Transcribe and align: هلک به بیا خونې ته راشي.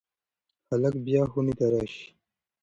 هلک 0.69 0.93
به 0.97 1.01
بیا 1.07 1.23
خونې 1.31 1.53
ته 1.59 1.65
راشي. 1.71 2.05